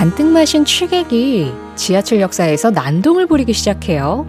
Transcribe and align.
잔뜩 0.00 0.28
마신 0.28 0.64
취객이 0.64 1.52
지하철 1.76 2.22
역사에서 2.22 2.70
난동을 2.70 3.26
부리기 3.26 3.52
시작해요. 3.52 4.26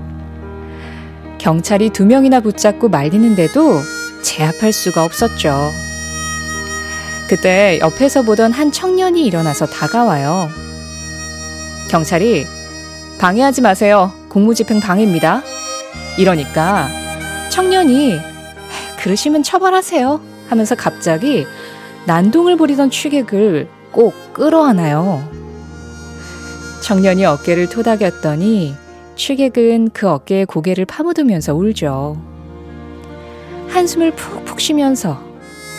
경찰이 1.38 1.92
두 1.92 2.06
명이나 2.06 2.42
붙잡고 2.42 2.90
말리는데도 2.90 3.80
제압할 4.22 4.74
수가 4.74 5.06
없었죠. 5.06 5.72
그때 7.30 7.80
옆에서 7.80 8.24
보던 8.24 8.52
한 8.52 8.74
청년이 8.74 9.26
일어나서 9.26 9.66
다가와요. 9.66 10.50
경찰이 11.90 12.46
방해하지 13.18 13.62
마세요. 13.62 14.12
공무집행 14.28 14.82
방해입니다. 14.82 15.42
이러니까 16.18 16.90
청년이 17.50 18.20
그러시면 19.00 19.42
처벌하세요 19.42 20.20
하면서 20.50 20.76
갑자기 20.76 21.48
난동을 22.08 22.58
부리던 22.58 22.90
취객을 22.90 23.70
꼭 23.94 24.34
끌어안아요. 24.34 25.41
청년이 26.82 27.26
어깨를 27.26 27.70
토닥였더니 27.70 28.76
취객은 29.16 29.92
그 29.94 30.10
어깨에 30.10 30.46
고개를 30.46 30.86
파묻으면서 30.86 31.54
울죠. 31.54 32.20
한숨을 33.70 34.12
푹푹 34.12 34.60
쉬면서 34.60 35.22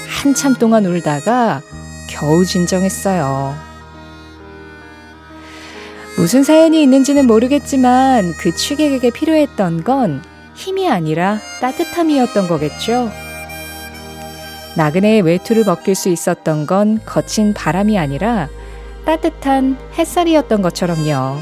한참 0.09 0.55
동안 0.55 0.87
울다가 0.87 1.61
겨우 2.09 2.45
진정했어요. 2.45 3.55
무슨 6.17 6.45
사연이 6.45 6.83
있는지는 6.83 7.27
모르겠지만 7.27 8.35
그 8.39 8.55
취객에게 8.55 9.11
필요했던 9.11 9.83
건 9.83 10.23
힘이 10.55 10.89
아니라 10.89 11.39
따뜻함이었던 11.61 12.47
거겠죠. 12.47 13.11
나그네의 14.77 15.23
외투를 15.23 15.65
벗길 15.65 15.95
수 15.95 16.09
있었던 16.09 16.67
건 16.67 17.01
거친 17.05 17.55
바람이 17.55 17.99
아니라 17.99 18.49
따뜻한 19.05 19.77
햇살이었던 19.99 20.63
것처럼요. 20.63 21.39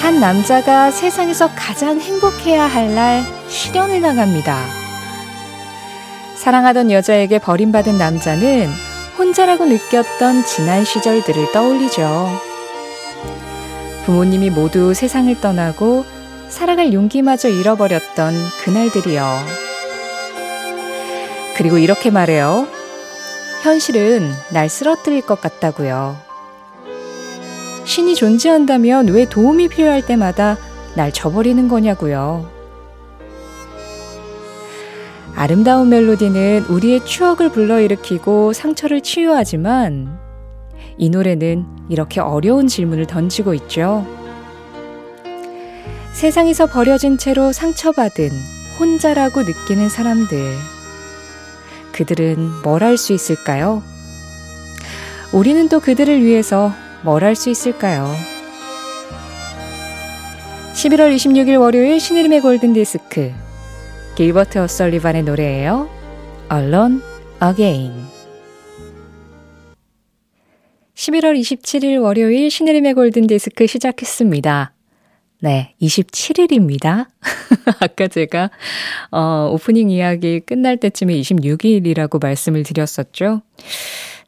한 0.00 0.20
남자가 0.20 0.90
세상에서 0.90 1.50
가장 1.54 2.00
행복해야 2.00 2.64
할 2.64 2.88
날 2.94 3.22
실연을 3.48 4.00
당합니다. 4.00 4.64
사랑하던 6.36 6.90
여자에게 6.90 7.38
버림받은 7.38 7.98
남자는 7.98 8.68
혼자라고 9.18 9.66
느꼈던 9.66 10.44
지난 10.44 10.84
시절들을 10.84 11.52
떠올리죠. 11.52 12.30
부모님이 14.08 14.48
모두 14.48 14.94
세상을 14.94 15.38
떠나고 15.42 16.02
살아갈 16.48 16.94
용기마저 16.94 17.50
잃어버렸던 17.50 18.32
그날들이요. 18.64 19.22
그리고 21.58 21.76
이렇게 21.76 22.10
말해요. 22.10 22.66
현실은 23.62 24.32
날 24.50 24.70
쓰러뜨릴 24.70 25.20
것 25.20 25.42
같다고요. 25.42 26.16
신이 27.84 28.14
존재한다면 28.14 29.08
왜 29.08 29.26
도움이 29.26 29.68
필요할 29.68 30.06
때마다 30.06 30.56
날 30.94 31.12
저버리는 31.12 31.68
거냐고요. 31.68 32.50
아름다운 35.34 35.90
멜로디는 35.90 36.64
우리의 36.70 37.04
추억을 37.04 37.50
불러일으키고 37.50 38.54
상처를 38.54 39.02
치유하지만 39.02 40.27
이 40.98 41.10
노래는 41.10 41.64
이렇게 41.88 42.20
어려운 42.20 42.66
질문을 42.66 43.06
던지고 43.06 43.54
있죠. 43.54 44.04
세상에서 46.12 46.66
버려진 46.66 47.16
채로 47.16 47.52
상처받은 47.52 48.30
혼자라고 48.78 49.42
느끼는 49.42 49.88
사람들. 49.88 50.56
그들은 51.92 52.62
뭘 52.62 52.82
할 52.82 52.96
수 52.98 53.12
있을까요? 53.12 53.82
우리는 55.32 55.68
또 55.68 55.80
그들을 55.80 56.22
위해서 56.22 56.72
뭘 57.02 57.22
할 57.22 57.34
수 57.36 57.50
있을까요? 57.50 58.12
11월 60.74 61.14
26일 61.14 61.60
월요일 61.60 61.98
신의림의 62.00 62.40
골든디스크 62.40 63.32
길버트 64.16 64.58
어설리반의 64.58 65.22
노래예요. 65.24 65.88
Alone 66.52 67.00
Again 67.42 68.17
11월 70.98 71.38
27일 71.38 72.02
월요일 72.02 72.50
신혜림의 72.50 72.94
골든디스크 72.94 73.68
시작했습니다. 73.68 74.72
네, 75.40 75.74
27일입니다. 75.80 77.06
아까 77.80 78.08
제가 78.08 78.50
어, 79.12 79.48
오프닝 79.52 79.90
이야기 79.90 80.40
끝날 80.40 80.76
때쯤에 80.76 81.14
26일이라고 81.20 82.20
말씀을 82.20 82.64
드렸었죠. 82.64 83.42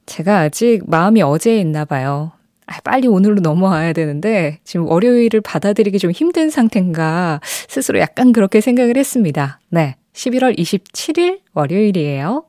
제가 0.06 0.38
아직 0.38 0.82
마음이 0.86 1.22
어제에 1.22 1.58
있나 1.58 1.84
봐요. 1.84 2.30
아, 2.66 2.80
빨리 2.84 3.08
오늘로 3.08 3.40
넘어와야 3.40 3.92
되는데 3.92 4.60
지금 4.62 4.86
월요일을 4.86 5.40
받아들이기 5.40 5.98
좀 5.98 6.12
힘든 6.12 6.50
상태인가 6.50 7.40
스스로 7.42 7.98
약간 7.98 8.32
그렇게 8.32 8.60
생각을 8.60 8.96
했습니다. 8.96 9.58
네. 9.70 9.96
11월 10.12 10.56
27일 10.56 11.40
월요일이에요. 11.52 12.44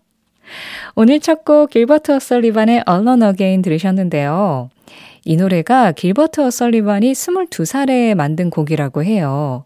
오늘 0.95 1.19
첫 1.19 1.44
곡 1.45 1.69
길버트 1.72 2.12
어설리반의 2.13 2.84
Alone 2.89 3.25
Again 3.25 3.62
들으셨는데요. 3.62 4.69
이 5.25 5.35
노래가 5.38 5.91
길버트 5.91 6.41
어설리반이 6.41 7.12
22살에 7.13 8.16
만든 8.16 8.50
곡이라고 8.50 9.03
해요. 9.03 9.66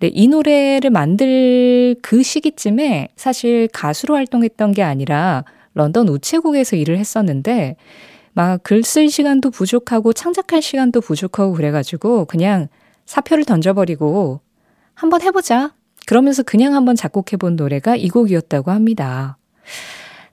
네, 0.00 0.10
이 0.12 0.28
노래를 0.28 0.90
만들 0.90 1.96
그 2.02 2.22
시기쯤에 2.22 3.08
사실 3.16 3.68
가수로 3.72 4.14
활동했던 4.14 4.72
게 4.72 4.82
아니라 4.82 5.44
런던 5.74 6.08
우체국에서 6.08 6.76
일을 6.76 6.98
했었는데 6.98 7.76
막 8.32 8.62
글 8.62 8.82
쓸 8.82 9.08
시간도 9.10 9.50
부족하고 9.50 10.12
창작할 10.12 10.62
시간도 10.62 11.00
부족하고 11.00 11.52
그래가지고 11.54 12.26
그냥 12.26 12.68
사표를 13.06 13.44
던져버리고 13.44 14.40
한번 14.94 15.22
해보자. 15.22 15.72
그러면서 16.06 16.42
그냥 16.42 16.74
한번 16.74 16.94
작곡해본 16.96 17.56
노래가 17.56 17.96
이 17.96 18.08
곡이었다고 18.08 18.70
합니다. 18.70 19.36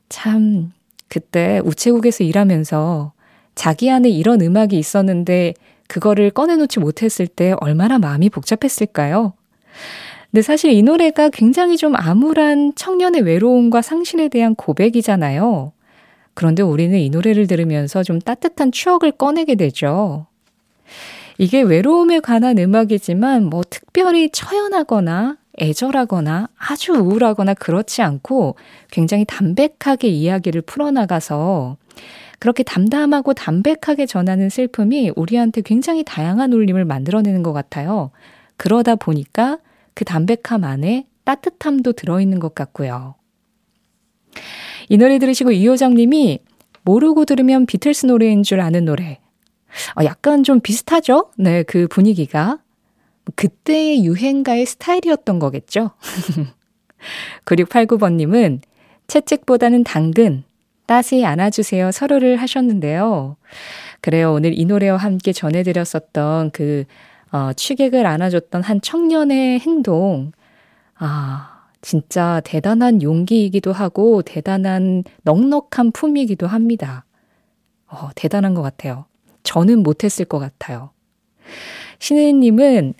참, 0.09 0.71
그때 1.07 1.61
우체국에서 1.63 2.23
일하면서 2.23 3.13
자기 3.55 3.89
안에 3.89 4.09
이런 4.09 4.41
음악이 4.41 4.77
있었는데 4.77 5.53
그거를 5.87 6.31
꺼내놓지 6.31 6.79
못했을 6.79 7.27
때 7.27 7.53
얼마나 7.61 7.99
마음이 7.99 8.29
복잡했을까요? 8.29 9.33
근데 10.31 10.41
사실 10.41 10.71
이 10.71 10.83
노래가 10.83 11.29
굉장히 11.29 11.77
좀 11.77 11.95
암울한 11.95 12.73
청년의 12.75 13.21
외로움과 13.21 13.81
상실에 13.81 14.27
대한 14.27 14.55
고백이잖아요. 14.55 15.71
그런데 16.33 16.61
우리는 16.61 16.99
이 16.99 17.09
노래를 17.09 17.47
들으면서 17.47 18.03
좀 18.03 18.19
따뜻한 18.19 18.73
추억을 18.73 19.11
꺼내게 19.11 19.55
되죠. 19.55 20.27
이게 21.37 21.61
외로움에 21.61 22.19
관한 22.19 22.57
음악이지만 22.57 23.45
뭐 23.45 23.63
특별히 23.69 24.29
처연하거나 24.29 25.37
애절하거나 25.59 26.49
아주 26.57 26.93
우울하거나 26.93 27.53
그렇지 27.53 28.01
않고 28.01 28.55
굉장히 28.91 29.25
담백하게 29.25 30.07
이야기를 30.07 30.61
풀어나가서 30.61 31.77
그렇게 32.39 32.63
담담하고 32.63 33.33
담백하게 33.33 34.05
전하는 34.05 34.49
슬픔이 34.49 35.11
우리한테 35.15 35.61
굉장히 35.61 36.03
다양한 36.03 36.53
울림을 36.53 36.85
만들어내는 36.85 37.43
것 37.43 37.53
같아요. 37.53 38.11
그러다 38.57 38.95
보니까 38.95 39.59
그 39.93 40.05
담백함 40.05 40.63
안에 40.63 41.07
따뜻함도 41.23 41.93
들어있는 41.93 42.39
것 42.39 42.53
같고요. 42.53 43.15
이 44.89 44.97
노래 44.97 45.17
들으시고 45.17 45.51
이호정 45.51 45.95
님이 45.95 46.39
모르고 46.83 47.25
들으면 47.25 47.65
비틀스 47.65 48.05
노래인 48.05 48.43
줄 48.43 48.59
아는 48.59 48.85
노래. 48.85 49.19
어, 49.99 50.03
약간 50.03 50.43
좀 50.43 50.59
비슷하죠? 50.59 51.31
네, 51.37 51.63
그 51.63 51.87
분위기가. 51.87 52.59
그때의 53.35 54.05
유행가의 54.05 54.65
스타일이었던 54.65 55.39
거겠죠? 55.39 55.91
9689번님은 57.45 58.61
채찍보다는 59.07 59.83
당근, 59.83 60.43
따스히 60.85 61.25
안아주세요 61.25 61.91
서로를 61.91 62.37
하셨는데요. 62.37 63.37
그래요. 64.01 64.33
오늘 64.33 64.57
이 64.57 64.65
노래와 64.65 64.97
함께 64.97 65.33
전해드렸었던 65.33 66.51
그, 66.51 66.85
어, 67.31 67.53
취객을 67.53 68.05
안아줬던 68.05 68.61
한 68.63 68.81
청년의 68.81 69.59
행동. 69.59 70.31
아, 70.95 71.55
진짜 71.81 72.41
대단한 72.45 73.01
용기이기도 73.01 73.71
하고 73.71 74.21
대단한 74.21 75.03
넉넉한 75.23 75.91
품이기도 75.91 76.47
합니다. 76.47 77.05
어, 77.87 78.09
대단한 78.15 78.53
것 78.53 78.61
같아요. 78.61 79.05
저는 79.43 79.83
못했을 79.83 80.25
것 80.25 80.39
같아요. 80.39 80.91
신혜님은 81.99 82.93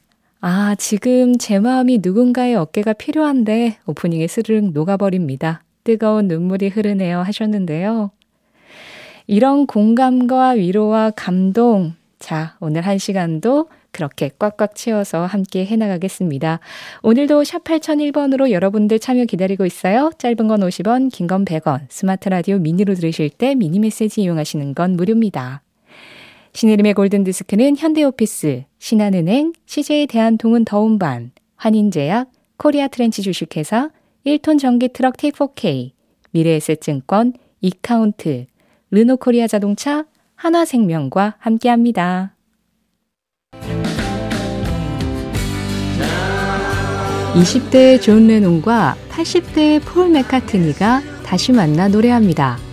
아, 0.47 0.75
지금 0.75 1.39
제 1.39 1.59
마음이 1.59 2.01
누군가의 2.03 2.53
어깨가 2.53 2.94
필요한데 2.94 3.77
오프닝에 3.88 4.27
스르륵 4.27 4.74
녹아버립니다. 4.74 5.63
뜨거운 5.83 6.27
눈물이 6.27 6.68
흐르네요 6.69 7.21
하셨는데요. 7.21 8.12
이런 9.25 9.65
공감과 9.65 10.50
위로와 10.51 11.13
감동. 11.15 11.94
자, 12.19 12.57
오늘 12.59 12.83
한 12.83 13.00
시간도 13.00 13.69
그렇게 13.89 14.30
꽉꽉 14.38 14.75
채워서 14.75 15.25
함께 15.25 15.65
해나가겠습니다. 15.65 16.59
오늘도 17.01 17.44
샵 17.44 17.63
8001번으로 17.63 18.51
여러분들 18.51 19.00
참여 19.00 19.25
기다리고 19.25 19.65
있어요. 19.65 20.12
짧은 20.19 20.48
건 20.48 20.59
50원, 20.59 21.12
긴 21.12 21.25
건 21.25 21.44
100원, 21.44 21.88
스마트 21.89 22.30
라디오 22.30 22.59
미니로 22.59 22.94
들으실 22.94 23.31
때 23.31 23.56
미니 23.56 23.80
메시지 23.80 24.21
이용하시는 24.21 24.75
건 24.75 24.95
무료입니다. 24.95 25.64
신혜림의 26.56 26.94
골든디스크는 26.94 27.75
현대오피스, 27.75 28.63
신한은행, 28.80 29.52
CJ 29.66 30.07
대한통운 30.07 30.63
더운반, 30.63 31.31
환인제약, 31.57 32.31
코리아 32.56 32.88
트렌치 32.88 33.22
주식회사, 33.22 33.90
1톤 34.25 34.57
전기 34.57 34.88
트럭 34.88 35.18
T4K, 35.18 35.92
미래에셋증권, 36.31 37.34
이카운트, 37.60 38.46
르노코리아 38.90 39.48
자동차, 39.48 40.06
한화생명과 40.36 41.36
함께합니다. 41.40 42.36
20대의 47.34 48.01
존 48.01 48.28
레논과 48.28 48.96
80대의 49.10 49.81
폴 49.84 50.10
맥카트니가 50.10 51.01
다시 51.25 51.51
만나 51.51 51.90
노래합니다. 51.90 52.64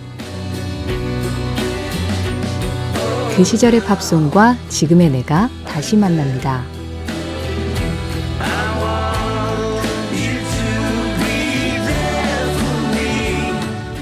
그 3.35 3.43
시절의 3.43 3.79
팝송과 3.79 4.55
지금의 4.69 5.09
내가 5.09 5.49
다시 5.65 5.97
만납니다. 5.97 6.63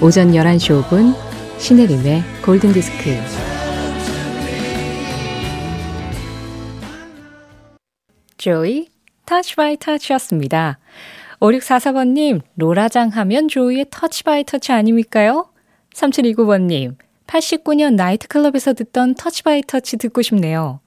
오전 0.02 0.32
11시 0.32 0.84
5분 0.84 1.16
신혜림의 1.60 2.24
골든디스크 2.44 3.16
조이 8.38 8.88
Touch 9.26 9.56
by 9.56 9.78
Touch였습니다. 9.78 10.78
5644번님 11.40 12.42
로라장 12.58 13.08
하면 13.10 13.48
조이의 13.48 13.86
Touch 13.92 14.26
by 14.26 14.44
Touch 14.44 14.74
아닙니까요? 14.74 15.48
3729번님 15.94 16.96
89년 17.32 17.96
나이트클럽에서 17.96 18.74
듣던 18.74 19.16
Touch 19.16 19.44
by 19.44 19.62
Touch 19.66 19.98
듣고 19.98 20.22
싶네요. 20.22 20.82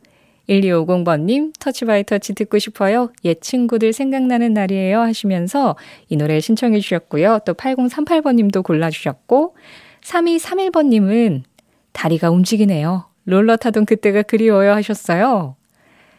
1250번님, 0.49 1.55
Touch 1.59 1.87
by 1.87 2.05
Touch 2.05 2.35
듣고 2.35 2.59
싶어요. 2.59 3.11
옛 3.25 3.41
친구들 3.41 3.95
생각나는 3.95 4.53
날이에요. 4.53 5.01
하시면서 5.01 5.75
이 6.11 6.17
노래 6.17 6.39
신청해 6.41 6.81
주셨고요. 6.81 7.41
또 7.47 7.55
8038번님도 7.55 8.63
골라주셨고, 8.63 9.57
3231번님은 10.03 11.45
다리가 11.93 12.31
움직이네요. 12.31 13.07
롤러 13.25 13.57
타던 13.57 13.87
그때가 13.87 14.21
그리워요 14.23 14.73
하셨어요. 14.73 15.57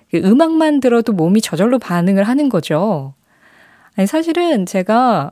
그 0.10 0.18
음악만 0.18 0.80
들어도 0.80 1.14
몸이 1.14 1.42
저절로 1.42 1.78
반응을 1.78 2.24
하는 2.24 2.50
거죠. 2.50 3.14
아니, 3.96 4.08
사실은 4.08 4.66
제가 4.66 5.32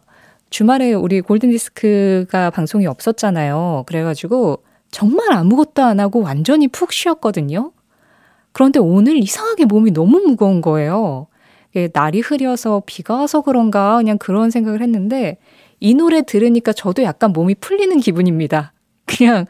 주말에 0.51 0.93
우리 0.93 1.21
골든디스크가 1.21 2.51
방송이 2.51 2.85
없었잖아요. 2.85 3.85
그래가지고 3.87 4.61
정말 4.93 5.33
아무것도 5.33 5.81
안 5.81 5.99
하고 5.99 6.21
완전히 6.21 6.67
푹 6.67 6.93
쉬었거든요. 6.93 7.71
그런데 8.51 8.79
오늘 8.79 9.17
이상하게 9.17 9.65
몸이 9.65 9.91
너무 9.91 10.19
무거운 10.19 10.61
거예요. 10.61 11.25
날이 11.93 12.19
흐려서 12.19 12.83
비가 12.85 13.15
와서 13.15 13.41
그런가 13.41 13.97
그냥 13.97 14.19
그런 14.19 14.51
생각을 14.51 14.81
했는데 14.83 15.39
이 15.79 15.95
노래 15.95 16.21
들으니까 16.21 16.73
저도 16.73 17.01
약간 17.01 17.33
몸이 17.33 17.55
풀리는 17.55 17.99
기분입니다. 17.99 18.73
그냥 19.07 19.47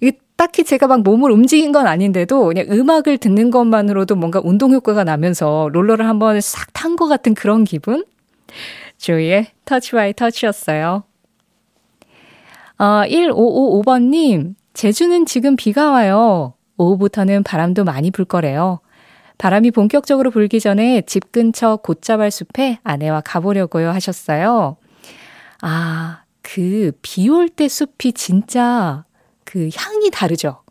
이게 0.00 0.16
딱히 0.36 0.62
제가 0.62 0.86
막 0.86 1.02
몸을 1.02 1.32
움직인 1.32 1.72
건 1.72 1.88
아닌데도 1.88 2.46
그냥 2.46 2.66
음악을 2.70 3.18
듣는 3.18 3.50
것만으로도 3.50 4.14
뭔가 4.14 4.40
운동 4.44 4.72
효과가 4.72 5.02
나면서 5.02 5.68
롤러를 5.72 6.06
한번 6.06 6.40
싹 6.40 6.72
탄 6.72 6.94
것 6.94 7.08
같은 7.08 7.34
그런 7.34 7.64
기분? 7.64 8.04
조이의 8.98 9.48
Touch 9.64 9.92
by 9.92 10.12
Touch였어요. 10.12 11.02
어, 12.78 12.84
1555번님, 12.84 14.54
제주는 14.74 15.24
지금 15.26 15.56
비가 15.56 15.90
와요. 15.90 16.54
오후부터는 16.76 17.44
바람도 17.44 17.84
많이 17.84 18.10
불 18.10 18.24
거래요. 18.24 18.80
바람이 19.38 19.70
본격적으로 19.70 20.30
불기 20.30 20.60
전에 20.60 21.02
집 21.02 21.32
근처 21.32 21.76
곶자왈 21.76 22.30
숲에 22.30 22.78
아내와 22.82 23.20
가보려고요 23.22 23.90
하셨어요. 23.90 24.76
아, 25.62 26.22
그 26.42 26.92
비 27.02 27.28
올 27.30 27.48
때 27.48 27.68
숲이 27.68 28.12
진짜 28.12 29.04
그 29.44 29.70
향이 29.74 30.10
다르죠. 30.10 30.62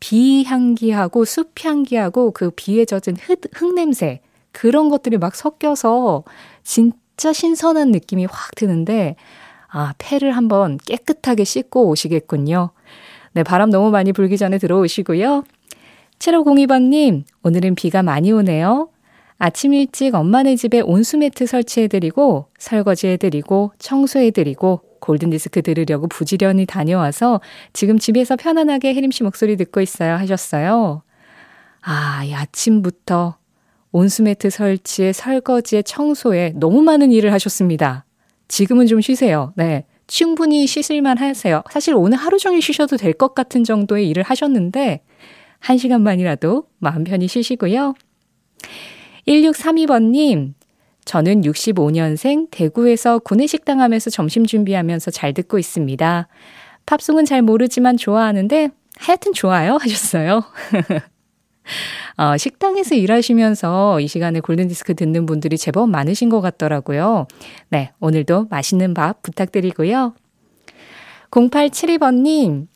비 0.00 0.44
향기하고 0.44 1.24
숲 1.24 1.52
향기하고 1.64 2.32
그 2.32 2.50
비에 2.50 2.84
젖은 2.84 3.16
흙, 3.16 3.40
흙 3.54 3.74
냄새 3.74 4.20
그런 4.52 4.88
것들이 4.90 5.18
막 5.18 5.34
섞여서 5.34 6.24
진짜 6.62 7.32
신선한 7.32 7.90
느낌이 7.92 8.26
확 8.26 8.54
드는데 8.54 9.16
아, 9.68 9.94
폐를 9.98 10.36
한번 10.36 10.78
깨끗하게 10.78 11.44
씻고 11.44 11.88
오시겠군요. 11.88 12.70
네, 13.36 13.42
바람 13.42 13.68
너무 13.68 13.90
많이 13.90 14.14
불기 14.14 14.38
전에 14.38 14.56
들어오시고요. 14.56 15.44
7502번님, 16.20 17.24
오늘은 17.42 17.74
비가 17.74 18.02
많이 18.02 18.32
오네요. 18.32 18.88
아침 19.36 19.74
일찍 19.74 20.14
엄마네 20.14 20.56
집에 20.56 20.80
온수매트 20.80 21.44
설치해드리고, 21.44 22.46
설거지해드리고, 22.58 23.72
청소해드리고, 23.78 24.80
골든디스크 25.00 25.60
들으려고 25.60 26.08
부지런히 26.08 26.64
다녀와서 26.64 27.42
지금 27.74 27.98
집에서 27.98 28.36
편안하게 28.36 28.94
혜림 28.94 29.10
씨 29.10 29.22
목소리 29.22 29.58
듣고 29.58 29.82
있어요 29.82 30.14
하셨어요. 30.14 31.02
아, 31.82 32.24
이 32.24 32.32
아침부터 32.32 33.36
온수매트 33.92 34.48
설치에 34.48 35.12
설거지에 35.12 35.82
청소에 35.82 36.54
너무 36.56 36.80
많은 36.80 37.12
일을 37.12 37.34
하셨습니다. 37.34 38.06
지금은 38.48 38.86
좀 38.86 39.02
쉬세요. 39.02 39.52
네. 39.56 39.84
충분히 40.06 40.66
쉬실만 40.66 41.18
하세요. 41.18 41.62
사실 41.70 41.94
오늘 41.94 42.18
하루 42.18 42.38
종일 42.38 42.62
쉬셔도 42.62 42.96
될 42.96 43.12
것 43.12 43.34
같은 43.34 43.64
정도의 43.64 44.08
일을 44.10 44.22
하셨는데, 44.22 45.02
한 45.58 45.78
시간만이라도 45.78 46.64
마음 46.78 47.04
편히 47.04 47.26
쉬시고요. 47.28 47.94
1632번님, 49.26 50.54
저는 51.04 51.42
65년생 51.42 52.48
대구에서 52.50 53.18
구내식당 53.20 53.80
하면서 53.80 54.10
점심 54.10 54.44
준비하면서 54.46 55.10
잘 55.12 55.32
듣고 55.32 55.58
있습니다. 55.58 56.28
팝송은 56.84 57.24
잘 57.24 57.42
모르지만 57.42 57.96
좋아하는데 57.96 58.70
하여튼 58.98 59.32
좋아요 59.32 59.76
하셨어요. 59.80 60.42
어, 62.16 62.36
식당에서 62.36 62.94
일하시면서 62.94 64.00
이 64.00 64.08
시간에 64.08 64.40
골든디스크 64.40 64.94
듣는 64.94 65.26
분들이 65.26 65.58
제법 65.58 65.88
많으신 65.90 66.28
것 66.28 66.40
같더라고요. 66.40 67.26
네, 67.68 67.92
오늘도 68.00 68.46
맛있는 68.50 68.94
밥 68.94 69.22
부탁드리고요. 69.22 70.14
0872번님, 71.30 72.66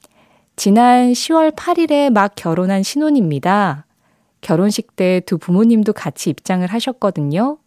지난 0.56 1.12
10월 1.12 1.54
8일에 1.54 2.10
막 2.10 2.32
결혼한 2.36 2.82
신혼입니다. 2.82 3.86
결혼식 4.40 4.96
때 4.96 5.20
두 5.20 5.38
부모님도 5.38 5.92
같이 5.92 6.30
입장을 6.30 6.66
하셨거든요. 6.66 7.58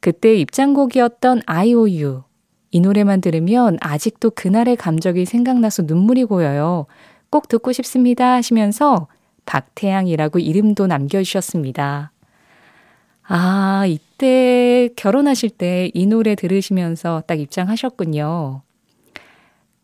그때 0.00 0.34
입장곡이었던 0.36 1.42
IOU. 1.46 2.22
이 2.70 2.80
노래만 2.80 3.20
들으면 3.20 3.76
아직도 3.80 4.30
그날의 4.30 4.76
감정이 4.76 5.26
생각나서 5.26 5.82
눈물이 5.82 6.24
고여요. 6.24 6.86
꼭 7.30 7.48
듣고 7.48 7.72
싶습니다 7.72 8.32
하시면서 8.32 9.08
박태양이라고 9.46 10.38
이름도 10.38 10.86
남겨주셨습니다. 10.86 12.12
아, 13.24 13.84
이때 13.86 14.88
결혼하실 14.96 15.50
때 15.50 15.90
이 15.94 16.06
노래 16.06 16.34
들으시면서 16.34 17.22
딱 17.26 17.38
입장하셨군요. 17.40 18.62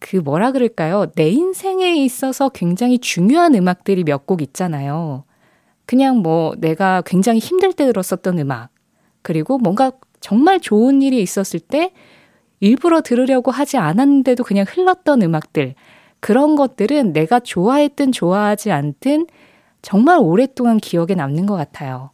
그 0.00 0.16
뭐라 0.16 0.52
그럴까요? 0.52 1.06
내 1.16 1.28
인생에 1.30 1.96
있어서 2.04 2.48
굉장히 2.50 2.98
중요한 2.98 3.54
음악들이 3.54 4.04
몇 4.04 4.26
곡 4.26 4.42
있잖아요. 4.42 5.24
그냥 5.86 6.18
뭐 6.18 6.54
내가 6.58 7.02
굉장히 7.06 7.38
힘들 7.40 7.72
때 7.72 7.86
들었었던 7.86 8.38
음악, 8.38 8.70
그리고 9.22 9.58
뭔가 9.58 9.90
정말 10.20 10.60
좋은 10.60 11.02
일이 11.02 11.20
있었을 11.22 11.60
때 11.60 11.92
일부러 12.60 13.00
들으려고 13.00 13.50
하지 13.50 13.76
않았는데도 13.76 14.44
그냥 14.44 14.66
흘렀던 14.68 15.22
음악들, 15.22 15.74
그런 16.20 16.56
것들은 16.56 17.12
내가 17.12 17.40
좋아했든 17.40 18.12
좋아하지 18.12 18.70
않든 18.72 19.26
정말 19.82 20.18
오랫동안 20.18 20.78
기억에 20.78 21.14
남는 21.14 21.46
것 21.46 21.56
같아요. 21.56 22.10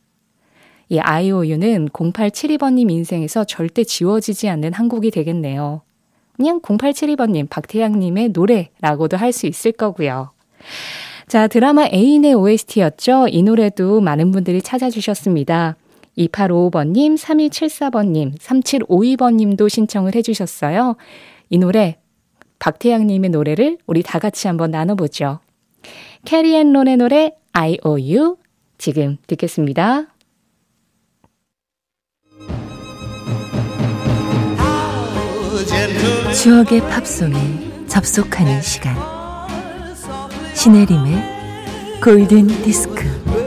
이 0.89 0.99
IOU는 0.99 1.89
0872번님 1.89 2.91
인생에서 2.91 3.45
절대 3.45 3.85
지워지지 3.85 4.49
않는 4.49 4.75
한 4.75 4.89
곡이 4.89 5.11
되겠네요. 5.11 5.83
그냥 6.37 6.61
0872번님, 6.61 7.49
박태양님의 7.49 8.31
노래라고도 8.31 9.17
할 9.17 9.33
수 9.33 9.47
있을 9.47 9.73
거고요. 9.73 10.33
자, 11.27 11.47
드라마 11.47 11.87
애인의 11.87 12.35
OST였죠. 12.35 13.29
이 13.29 13.43
노래도 13.43 14.01
많은 14.01 14.31
분들이 14.31 14.61
찾아주셨습니다. 14.61 15.77
2855번님, 16.19 17.19
3174번님, 17.19 18.39
3752번님도 18.39 19.69
신청을 19.69 20.15
해주셨어요. 20.15 20.97
이 21.51 21.59
노래, 21.59 21.99
박태양님의 22.59 23.31
노래를 23.31 23.79
우리 23.87 24.03
다 24.03 24.19
같이 24.19 24.47
한번 24.47 24.71
나눠보죠. 24.71 25.41
캐리 26.25 26.55
앤 26.55 26.73
론의 26.73 26.97
노래 26.99 27.33
IOU 27.57 28.37
지금 28.79 29.17
듣겠습니다. 29.29 30.09
추억의 36.35 36.81
팝송에 36.81 37.87
접속하는 37.87 38.61
시간. 38.61 38.97
신혜림의 40.57 42.01
골든 42.03 42.49
디스크. 42.49 43.44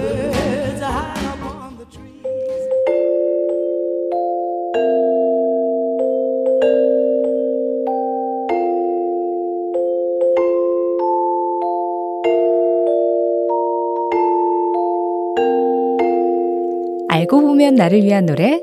보면 17.58 17.74
나를 17.74 18.04
위한 18.04 18.28
노래 18.28 18.62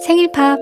생일 0.00 0.32
팝 0.32 0.58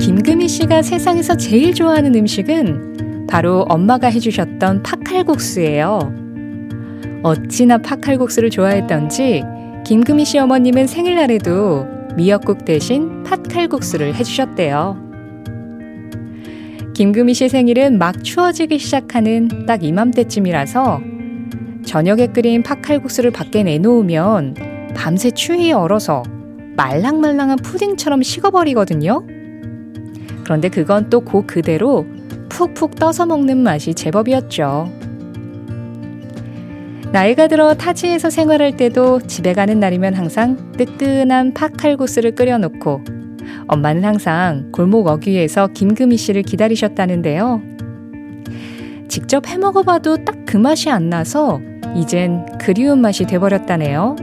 김금희 0.00 0.48
씨가 0.48 0.80
세상에서 0.80 1.36
제일 1.36 1.74
좋아하는 1.74 2.14
음식은 2.14 3.26
바로 3.28 3.66
엄마가 3.68 4.08
해주셨던 4.08 4.82
팥칼국수예요. 4.82 5.98
어찌나 7.22 7.76
팥칼국수를 7.76 8.48
좋아했던지 8.48 9.42
김금희 9.84 10.24
씨 10.24 10.38
어머님은 10.38 10.86
생일날에도 10.86 11.86
미역국 12.16 12.64
대신 12.64 13.22
팥칼국수를 13.24 14.14
해주셨대요. 14.14 15.11
김금희 16.94 17.32
씨 17.32 17.48
생일은 17.48 17.98
막 17.98 18.22
추워지기 18.22 18.78
시작하는 18.78 19.66
딱 19.66 19.82
이맘때쯤이라서 19.82 21.00
저녁에 21.84 22.26
끓인 22.28 22.62
팥칼국수를 22.62 23.30
밖에 23.30 23.62
내놓으면 23.62 24.54
밤새 24.94 25.30
추위에 25.30 25.72
얼어서 25.72 26.22
말랑말랑한 26.76 27.58
푸딩처럼 27.58 28.22
식어버리거든요. 28.22 29.24
그런데 30.44 30.68
그건 30.68 31.08
또그 31.08 31.46
그대로 31.46 32.06
푹푹 32.48 32.96
떠서 32.96 33.24
먹는 33.26 33.58
맛이 33.58 33.94
제법이었죠. 33.94 34.90
나이가 37.10 37.46
들어 37.46 37.74
타지에서 37.74 38.30
생활할 38.30 38.76
때도 38.76 39.20
집에 39.26 39.52
가는 39.54 39.78
날이면 39.80 40.14
항상 40.14 40.72
뜨끈한 40.76 41.54
팥칼국수를 41.54 42.34
끓여놓고 42.34 43.21
엄마는 43.68 44.04
항상 44.04 44.70
골목 44.72 45.06
어귀에서 45.08 45.68
김금희 45.68 46.16
씨를 46.16 46.42
기다리셨다는데요. 46.42 47.62
직접 49.08 49.48
해 49.48 49.58
먹어봐도 49.58 50.24
딱 50.24 50.42
그 50.52 50.58
맛이 50.58 50.90
안 50.90 51.08
나서 51.08 51.62
이젠 51.96 52.44
그리운 52.60 53.00
맛이 53.00 53.24
돼버렸다네요. 53.24 54.16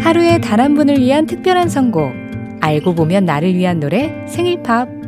하루에 0.00 0.38
단 0.38 0.60
한 0.60 0.74
분을 0.74 0.98
위한 0.98 1.26
특별한 1.26 1.68
선곡. 1.68 2.12
알고 2.60 2.94
보면 2.94 3.24
나를 3.24 3.54
위한 3.54 3.80
노래 3.80 4.12
생일팝. 4.28 5.03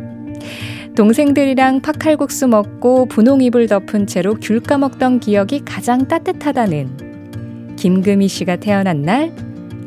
동생들이랑 0.96 1.82
팥칼국수 1.82 2.48
먹고 2.48 3.04
분홍이불 3.04 3.66
덮은 3.66 4.06
채로 4.06 4.36
귤 4.40 4.60
까먹던 4.60 5.20
기억이 5.20 5.62
가장 5.62 6.08
따뜻하다는 6.08 7.76
김금희 7.76 8.26
씨가 8.28 8.56
태어난 8.56 9.02
날 9.02 9.36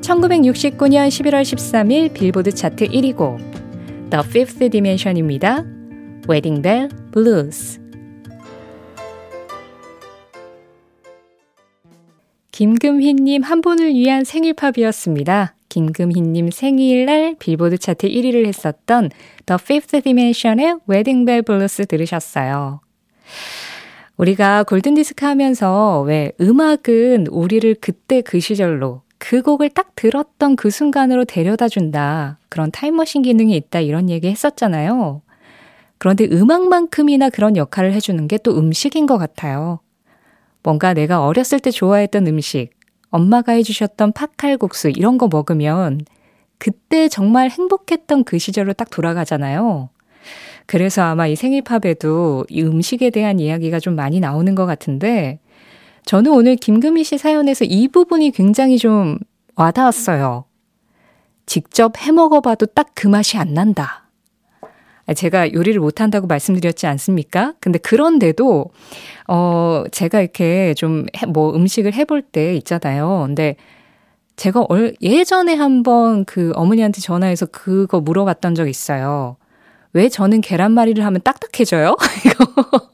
1969년 0.02 1.08
11월 1.08 1.42
13일 1.42 2.14
빌보드 2.14 2.52
차트 2.52 2.86
1위고 2.90 3.38
The 4.12 4.24
Fifth 4.24 4.70
Dimension입니다. 4.70 5.66
Wedding 6.30 6.62
Bell 6.62 6.90
Blues 7.12 7.80
김금희님 12.52 13.42
한 13.42 13.62
분을 13.62 13.96
위한 13.96 14.24
생일팝이었습니다. 14.24 15.56
김금희님 15.70 16.52
생일날 16.52 17.36
빌보드 17.40 17.78
차트 17.78 18.08
1위를 18.08 18.46
했었던 18.48 19.10
The 19.46 19.58
Fifth 19.62 20.02
Dimension의 20.02 20.80
Wedding 20.90 21.26
Bell 21.26 21.44
Blues 21.44 21.86
들으셨어요. 21.86 22.82
우리가 24.18 24.64
골든디스크 24.64 25.26
하면서 25.26 26.02
왜 26.02 26.34
음악은 26.42 27.28
우리를 27.30 27.76
그때 27.80 28.22
그 28.22 28.40
시절로 28.40 29.04
그 29.18 29.42
곡을 29.42 29.70
딱 29.70 29.96
들었던 29.96 30.56
그 30.56 30.70
순간으로 30.70 31.26
데려다 31.26 31.68
준다. 31.68 32.38
그런 32.50 32.72
타임머신 32.72 33.22
기능이 33.22 33.56
있다. 33.56 33.80
이런 33.82 34.10
얘기 34.10 34.28
했었잖아요. 34.30 35.22
그런데 35.98 36.26
음악만큼이나 36.32 37.30
그런 37.30 37.56
역할을 37.58 37.94
해주는 37.94 38.28
게 38.28 38.38
또 38.38 38.58
음식인 38.58 39.06
것 39.06 39.18
같아요. 39.18 39.80
뭔가 40.64 40.94
내가 40.94 41.26
어렸을 41.26 41.60
때 41.60 41.72
좋아했던 41.72 42.28
음식, 42.28 42.70
엄마가 43.10 43.54
해주셨던 43.54 44.14
팥칼국수 44.14 44.90
이런 44.90 45.18
거 45.18 45.28
먹으면 45.28 46.02
그때 46.58 47.08
정말 47.08 47.50
행복했던 47.50 48.24
그 48.24 48.38
시절로 48.38 48.74
딱 48.74 48.90
돌아가잖아요. 48.90 49.90
그래서 50.66 51.02
아마 51.04 51.26
이 51.28 51.36
생일팝에도 51.36 52.46
이 52.50 52.62
음식에 52.62 53.10
대한 53.10 53.40
이야기가 53.40 53.80
좀 53.80 53.96
많이 53.96 54.20
나오는 54.20 54.54
것 54.56 54.66
같은데 54.66 55.40
저는 56.06 56.32
오늘 56.32 56.56
김금희 56.56 57.04
씨 57.04 57.18
사연에서 57.18 57.66
이 57.66 57.88
부분이 57.88 58.32
굉장히 58.32 58.78
좀 58.78 59.18
와닿았어요. 59.56 60.46
직접 61.46 61.98
해 62.02 62.12
먹어봐도 62.12 62.68
딱 62.68 62.90
그 62.94 63.08
맛이 63.08 63.38
안 63.38 63.54
난다. 63.54 64.09
제가 65.14 65.54
요리를 65.54 65.80
못한다고 65.80 66.28
말씀드렸지 66.28 66.88
않습니까? 66.88 67.54
근데 67.60 67.80
그런데도, 67.80 68.72
어, 69.28 69.84
제가 69.92 70.22
이렇게 70.22 70.74
좀, 70.76 71.06
해, 71.18 71.26
뭐 71.26 71.56
음식을 71.56 71.94
해볼 71.94 72.22
때 72.22 72.56
있잖아요. 72.56 73.24
근데 73.26 73.56
제가 74.36 74.66
얼, 74.70 74.96
예전에 75.02 75.54
한번 75.56 76.26
그 76.26 76.52
어머니한테 76.56 77.02
전화해서 77.02 77.46
그거 77.48 78.00
물어봤던 78.00 78.56
적 78.56 78.68
있어요. 78.70 79.38
왜 79.94 80.08
저는 80.08 80.42
계란말이를 80.42 81.06
하면 81.06 81.22
딱딱해져요? 81.24 81.96
이거. 82.26 82.90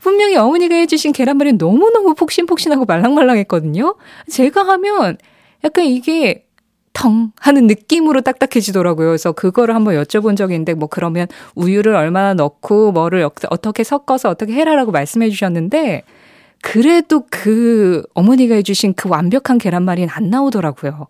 분명히 0.00 0.36
어머니가 0.36 0.74
해주신 0.74 1.12
계란말이는 1.12 1.58
너무너무 1.58 2.14
폭신폭신하고 2.14 2.84
말랑말랑했거든요. 2.84 3.94
제가 4.30 4.66
하면 4.66 5.16
약간 5.64 5.84
이게 5.84 6.46
텅 6.92 7.32
하는 7.38 7.66
느낌으로 7.66 8.20
딱딱해지더라고요. 8.20 9.08
그래서 9.08 9.32
그거를 9.32 9.74
한번 9.74 9.94
여쭤본 9.94 10.36
적이 10.36 10.54
있는데 10.54 10.74
뭐 10.74 10.88
그러면 10.88 11.26
우유를 11.54 11.94
얼마나 11.94 12.34
넣고 12.34 12.92
뭐를 12.92 13.28
어떻게 13.50 13.84
섞어서 13.84 14.28
어떻게 14.28 14.52
해라라고 14.52 14.92
말씀해 14.92 15.30
주셨는데 15.30 16.02
그래도 16.62 17.24
그 17.30 18.02
어머니가 18.14 18.54
해주신 18.54 18.94
그 18.94 19.08
완벽한 19.08 19.58
계란말이는 19.58 20.08
안 20.10 20.30
나오더라고요. 20.30 21.08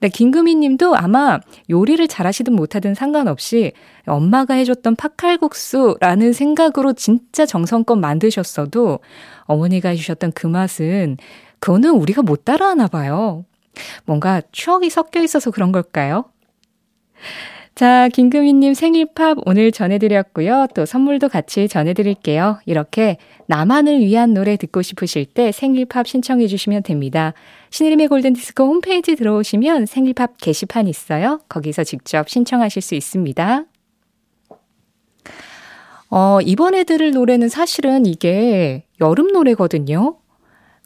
네, 0.00 0.10
김금희 0.10 0.56
님도 0.56 0.94
아마 0.94 1.40
요리를 1.70 2.06
잘하시든 2.06 2.52
못하든 2.52 2.94
상관없이 2.94 3.72
엄마가 4.06 4.54
해줬던 4.54 4.96
팥칼국수라는 4.96 6.34
생각으로 6.34 6.92
진짜 6.92 7.46
정성껏 7.46 7.98
만드셨어도 7.98 8.98
어머니가 9.44 9.88
해주셨던 9.90 10.32
그 10.32 10.46
맛은 10.46 11.16
그거는 11.60 11.90
우리가 11.92 12.20
못 12.20 12.44
따라하나 12.44 12.88
봐요. 12.88 13.46
뭔가 14.04 14.42
추억이 14.52 14.90
섞여 14.90 15.22
있어서 15.22 15.50
그런 15.50 15.72
걸까요? 15.72 16.24
자, 17.74 18.08
김금희님 18.08 18.72
생일팝 18.72 19.38
오늘 19.46 19.72
전해드렸고요. 19.72 20.68
또 20.76 20.86
선물도 20.86 21.28
같이 21.28 21.66
전해드릴게요. 21.66 22.60
이렇게 22.66 23.16
나만을 23.46 23.98
위한 23.98 24.32
노래 24.32 24.56
듣고 24.56 24.80
싶으실 24.80 25.24
때 25.24 25.50
생일팝 25.50 26.06
신청해 26.06 26.46
주시면 26.46 26.84
됩니다. 26.84 27.34
신의림의 27.70 28.06
골든디스크 28.06 28.62
홈페이지 28.62 29.16
들어오시면 29.16 29.86
생일팝 29.86 30.38
게시판 30.38 30.86
있어요. 30.86 31.40
거기서 31.48 31.82
직접 31.82 32.28
신청하실 32.28 32.80
수 32.80 32.94
있습니다. 32.94 33.64
어, 36.10 36.38
이번에 36.42 36.84
들을 36.84 37.10
노래는 37.10 37.48
사실은 37.48 38.06
이게 38.06 38.84
여름 39.00 39.32
노래거든요. 39.32 40.16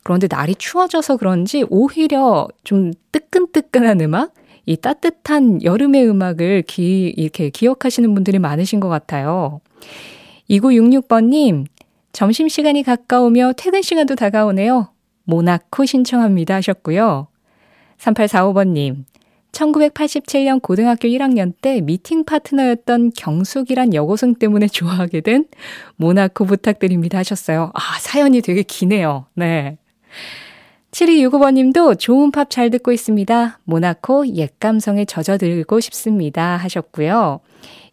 그런데 0.09 0.27
날이 0.27 0.55
추워져서 0.55 1.19
그런지 1.19 1.67
오히려 1.69 2.49
좀 2.65 2.95
뜨끈뜨끈한 3.13 4.01
음악? 4.01 4.33
이 4.65 4.75
따뜻한 4.75 5.63
여름의 5.63 6.09
음악을 6.09 6.63
기, 6.63 7.13
이렇게 7.15 7.51
기억하시는 7.51 8.15
분들이 8.15 8.39
많으신 8.39 8.81
것 8.81 8.89
같아요. 8.89 9.61
2966번님, 10.49 11.67
점심시간이 12.13 12.85
가까우며 12.85 13.53
퇴근 13.59 13.83
시간도 13.83 14.15
다가오네요. 14.15 14.89
모나코 15.25 15.85
신청합니다 15.85 16.55
하셨고요. 16.55 17.27
3845번님, 17.99 19.05
1987년 19.53 20.63
고등학교 20.63 21.07
1학년 21.07 21.53
때 21.61 21.83
미팅 21.83 22.25
파트너였던 22.25 23.13
경숙이란 23.15 23.93
여고생 23.93 24.37
때문에 24.37 24.69
좋아하게 24.69 25.21
된 25.21 25.45
모나코 25.97 26.47
부탁드립니다 26.47 27.19
하셨어요. 27.19 27.73
아, 27.75 27.99
사연이 28.01 28.41
되게 28.41 28.63
기네요. 28.63 29.27
네. 29.35 29.77
7265번님도 30.91 31.99
좋은 31.99 32.31
팝 32.31 32.51
잘 32.51 32.71
듣고 32.71 32.93
있습니다. 32.93 33.61
모나코 33.65 34.27
옛 34.29 34.51
감성에 34.59 35.05
젖어들고 35.05 35.81
싶습니다. 35.81 36.57
하셨고요. 36.57 37.41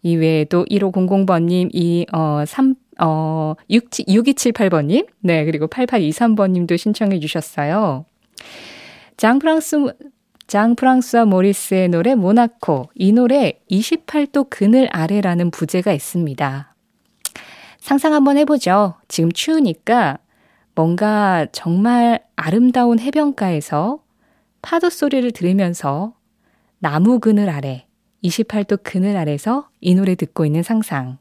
이외에도 0.01 0.65
1500번님, 0.65 1.69
이, 1.74 2.05
어, 2.13 2.43
3, 2.45 2.75
어, 3.00 3.55
6, 3.69 3.89
6278번님, 3.89 5.07
네, 5.19 5.45
그리고 5.45 5.67
8823번님도 5.67 6.77
신청해 6.77 7.19
주셨어요. 7.19 8.05
장프랑스, 9.17 9.93
장프랑스와 10.48 11.25
모리스의 11.25 11.89
노래 11.89 12.15
모나코. 12.15 12.89
이 12.93 13.12
노래 13.12 13.60
28도 13.69 14.48
그늘 14.50 14.88
아래라는 14.91 15.51
부제가 15.51 15.91
있습니다. 15.91 16.75
상상 17.79 18.13
한번 18.13 18.38
해보죠. 18.38 18.95
지금 19.07 19.31
추우니까 19.31 20.19
뭔가 20.75 21.48
정말 21.51 22.24
아름다운 22.36 23.00
해변가에서 23.00 24.00
파도 24.62 24.89
소리를 24.89 25.32
들으면서 25.32 26.13
나무 26.79 27.20
그늘 27.20 27.50
아래, 27.50 27.86
28도 28.24 28.79
그늘 28.84 29.15
아래서 29.15 29.70
이 29.79 29.96
노래 29.96 30.15
듣고 30.15 30.46
있는 30.46 30.63
상상. 30.63 31.17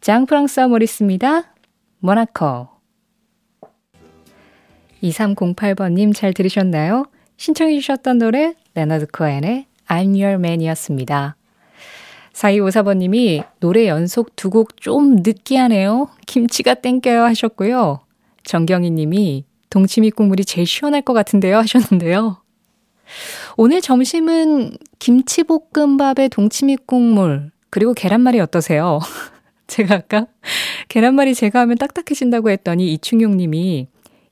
장프랑스와 0.00 0.68
모리스입니다. 0.68 1.54
모나코. 2.00 2.68
2308번님 5.02 6.14
잘 6.14 6.32
들으셨나요? 6.32 7.06
신청해 7.36 7.74
주셨던 7.80 8.18
노래 8.18 8.54
레너드 8.74 9.06
코엔의 9.06 9.66
I'm 9.88 10.08
Your 10.20 10.34
Man이었습니다. 10.34 11.36
4254번님이 12.32 13.44
노래 13.60 13.86
연속 13.88 14.34
두 14.36 14.50
곡 14.50 14.76
좀 14.76 15.16
느끼하네요. 15.16 16.08
김치가 16.26 16.74
땡겨요 16.74 17.22
하셨고요. 17.24 18.00
정경희 18.44 18.90
님이 18.90 19.44
동치미 19.70 20.10
국물이 20.10 20.44
제일 20.44 20.66
시원할 20.66 21.02
것 21.02 21.12
같은데요 21.12 21.56
하셨는데요. 21.58 22.42
오늘 23.56 23.80
점심은 23.80 24.76
김치볶음밥에 24.98 26.28
동치미 26.28 26.78
국물 26.86 27.50
그리고 27.70 27.94
계란말이 27.94 28.40
어떠세요? 28.40 29.00
제가 29.66 29.94
아까 29.96 30.26
계란말이 30.88 31.34
제가 31.34 31.60
하면 31.60 31.78
딱딱해진다고 31.78 32.50
했더니 32.50 32.92
이충용 32.92 33.36
님이 33.36 33.88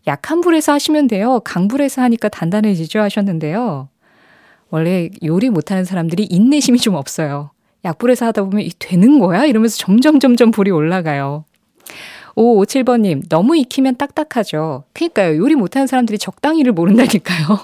약한 0.06 0.40
불에서 0.40 0.72
하시면 0.72 1.06
돼요. 1.06 1.40
강불에서 1.44 2.02
하니까 2.02 2.28
단단해지죠 2.28 2.98
하셨는데요. 3.00 3.88
원래 4.70 5.10
요리 5.24 5.50
못하는 5.50 5.84
사람들이 5.84 6.24
인내심이 6.24 6.78
좀 6.78 6.94
없어요. 6.94 7.52
약불에서 7.84 8.26
하다 8.26 8.44
보면 8.44 8.62
이 8.62 8.70
되는 8.78 9.18
거야? 9.18 9.44
이러면서 9.44 9.76
점점 9.76 10.18
점점 10.18 10.50
불이 10.50 10.70
올라가요. 10.70 11.44
5557번님, 12.38 13.28
너무 13.28 13.56
익히면 13.56 13.96
딱딱하죠. 13.96 14.84
그니까요. 14.92 15.36
요리 15.36 15.56
못하는 15.56 15.86
사람들이 15.86 16.18
적당히를 16.18 16.72
모른다니까요. 16.72 17.58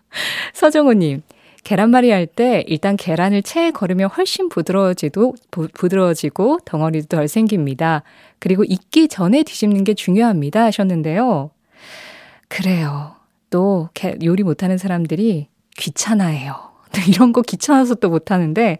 서정호님, 0.54 1.22
계란말이 1.62 2.10
할 2.10 2.26
때 2.26 2.64
일단 2.66 2.96
계란을 2.96 3.42
체에 3.42 3.70
걸으면 3.70 4.08
훨씬 4.08 4.48
부드러워지도, 4.48 5.34
부, 5.50 5.68
부드러워지고 5.72 6.60
덩어리도 6.64 7.08
덜 7.08 7.28
생깁니다. 7.28 8.02
그리고 8.38 8.64
익기 8.64 9.08
전에 9.08 9.42
뒤집는 9.42 9.84
게 9.84 9.94
중요합니다. 9.94 10.64
하셨는데요. 10.64 11.50
그래요. 12.48 13.14
또 13.50 13.88
요리 14.22 14.42
못하는 14.42 14.78
사람들이 14.78 15.48
귀찮아해요. 15.76 16.54
이런 17.08 17.32
거 17.32 17.42
귀찮아서 17.42 17.94
또 17.94 18.08
못하는데 18.08 18.78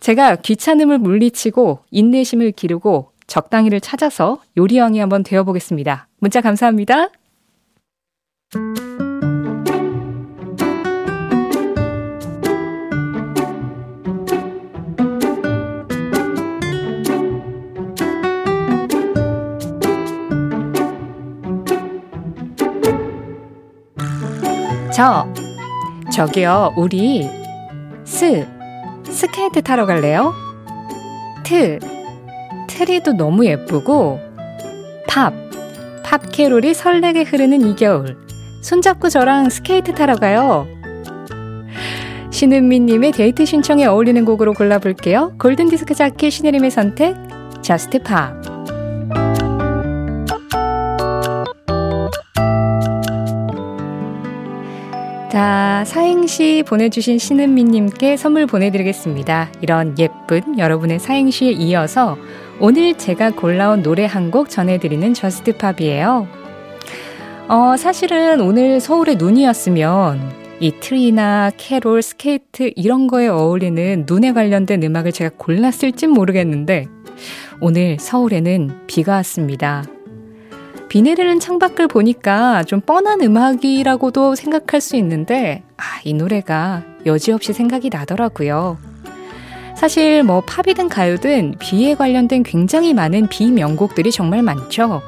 제가 0.00 0.36
귀찮음을 0.36 0.98
물리치고 0.98 1.80
인내심을 1.90 2.52
기르고 2.52 3.10
적당히를 3.26 3.80
찾아서 3.80 4.40
요리왕이 4.56 4.98
한번 4.98 5.22
되어보겠습니다. 5.22 6.08
문자 6.18 6.40
감사합니다. 6.40 7.08
저, 24.96 25.26
저기요, 26.10 26.72
우리 26.78 27.28
스, 28.04 28.48
스케이트 29.04 29.60
타러 29.60 29.84
갈래요? 29.84 30.32
트, 31.44 31.78
트리도 32.76 33.14
너무 33.14 33.46
예쁘고 33.46 34.20
팝, 35.08 35.32
팝 36.04 36.20
캐롤이 36.30 36.74
설레게 36.74 37.22
흐르는 37.22 37.62
이 37.62 37.74
겨울 37.74 38.18
손잡고 38.60 39.08
저랑 39.08 39.48
스케이트 39.48 39.94
타러 39.94 40.14
가요. 40.16 40.66
신은미님의 42.30 43.12
데이트 43.12 43.46
신청에 43.46 43.86
어울리는 43.86 44.22
곡으로 44.26 44.52
골라볼게요. 44.52 45.36
골든디스크 45.38 45.94
자키 45.94 46.30
신혜림의 46.30 46.70
선택, 46.70 47.16
Just 47.62 48.02
Pop. 48.02 48.42
자, 55.32 55.82
사행시 55.86 56.62
보내주신 56.66 57.18
신은미님께 57.18 58.18
선물 58.18 58.46
보내드리겠습니다. 58.46 59.48
이런 59.62 59.98
예쁜 59.98 60.58
여러분의 60.58 60.98
사행시에 60.98 61.52
이어서 61.52 62.18
오늘 62.58 62.94
제가 62.94 63.32
골라온 63.32 63.82
노래 63.82 64.06
한 64.06 64.30
곡 64.30 64.48
전해드리는 64.50 65.14
Just 65.14 65.51
Pop이에요. 65.51 66.26
어, 67.48 67.76
사실은 67.76 68.40
오늘 68.40 68.80
서울에 68.80 69.14
눈이었으면 69.14 70.20
이 70.58 70.72
트리나 70.80 71.52
캐롤, 71.56 72.02
스케이트 72.02 72.72
이런 72.76 73.06
거에 73.06 73.28
어울리는 73.28 74.04
눈에 74.08 74.32
관련된 74.32 74.82
음악을 74.82 75.12
제가 75.12 75.36
골랐을진 75.36 76.10
모르겠는데 76.10 76.86
오늘 77.60 77.98
서울에는 78.00 78.86
비가 78.86 79.12
왔습니다. 79.12 79.84
비 80.88 81.02
내리는 81.02 81.38
창밖을 81.38 81.88
보니까 81.88 82.62
좀 82.64 82.80
뻔한 82.80 83.20
음악이라고도 83.20 84.34
생각할 84.34 84.80
수 84.80 84.96
있는데, 84.96 85.62
아, 85.76 85.82
이 86.04 86.14
노래가 86.14 86.84
여지없이 87.04 87.52
생각이 87.52 87.90
나더라고요. 87.90 88.78
사실 89.76 90.22
뭐 90.22 90.40
팝이든 90.40 90.88
가요든 90.88 91.56
비에 91.58 91.94
관련된 91.94 92.42
굉장히 92.42 92.94
많은 92.94 93.28
비 93.28 93.50
명곡들이 93.50 94.10
정말 94.10 94.42
많죠. 94.42 95.02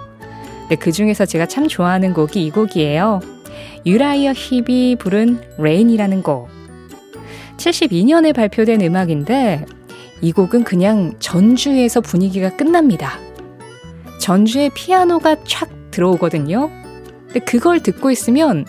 네, 0.69 0.77
그 0.77 0.93
중에서 0.93 1.25
제가 1.25 1.47
참 1.47 1.67
좋아하는 1.67 2.13
곡이 2.13 2.45
이 2.45 2.51
곡이에요. 2.51 3.21
유라이어 3.87 4.35
힙이 4.35 4.97
부른 4.97 5.41
Rain이라는 5.59 6.23
곡. 6.23 6.49
72년에 7.57 8.35
발표된 8.35 8.83
음악인데 8.83 9.65
이 10.21 10.33
곡은 10.33 10.65
그냥 10.65 11.15
전주에서 11.19 12.03
분위기가 12.03 12.55
끝납니다. 12.55 13.19
전주에 14.21 14.69
피아노가 14.75 15.37
촥 15.37 15.91
들어오거든요. 15.91 16.71
근데 17.25 17.41
그걸 17.41 17.81
듣고 17.81 18.11
있으면 18.11 18.67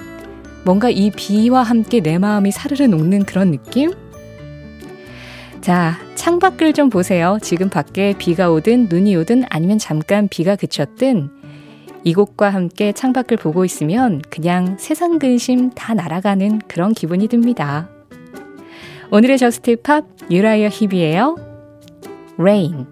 뭔가 0.64 0.90
이 0.90 1.12
비와 1.12 1.64
함께 1.64 2.00
내 2.00 2.18
마음이 2.18 2.52
사르르 2.52 2.84
녹는 2.84 3.26
그런 3.26 3.52
느낌? 3.52 3.92
자, 5.62 5.98
창밖을 6.16 6.74
좀 6.74 6.90
보세요. 6.90 7.38
지금 7.42 7.70
밖에 7.70 8.14
비가 8.18 8.50
오든 8.50 8.88
눈이 8.90 9.16
오든 9.18 9.44
아니면 9.50 9.78
잠깐 9.78 10.28
비가 10.28 10.56
그쳤든 10.56 11.30
이 12.06 12.12
곡과 12.12 12.50
함께 12.50 12.94
창밖을 12.94 13.38
보고 13.38 13.66
있으면 13.66 14.22
그냥 14.30 14.78
세상 14.80 15.20
근심 15.20 15.70
다 15.72 15.94
날아가는 15.94 16.60
그런 16.68 16.94
기분이 16.94 17.28
듭니다. 17.28 17.90
오늘의 19.12 19.38
Just 19.38 19.82
Pop 19.82 20.06
유라이어 20.32 20.70
힙이에요. 20.70 21.36
Rain 22.40 22.88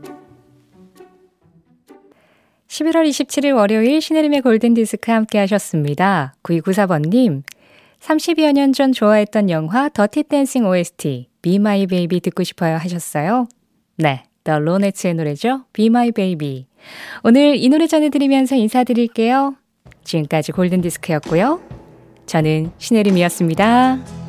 11월 2.67 3.07
27일 3.07 3.55
월요일 3.55 4.01
신혜림의 4.01 4.41
골든디스크 4.41 5.09
함께 5.09 5.39
하셨습니다. 5.39 6.35
9294번님, 6.43 7.43
30여 8.01 8.51
년 8.51 8.73
전 8.73 8.91
좋아했던 8.91 9.49
영화 9.49 9.87
더티 9.89 10.23
댄싱 10.23 10.67
OST 10.67 11.29
Be 11.47 11.55
My 11.55 11.87
Baby 11.87 12.19
듣고 12.19 12.43
싶어요 12.43 12.75
하셨어요. 12.75 13.47
네, 13.95 14.23
The 14.43 14.59
Ronettes 14.59 15.07
의 15.07 15.13
노래죠. 15.13 15.63
Be 15.71 15.85
My 15.85 16.11
Baby. 16.11 16.67
오늘 17.23 17.55
이 17.55 17.69
노래 17.69 17.87
전해드리면서 17.87 18.57
인사드릴게요. 18.57 19.55
지금까지 20.03 20.51
골든디스크였고요. 20.51 21.61
저는 22.25 22.71
신혜림이었습니다. 22.77 24.26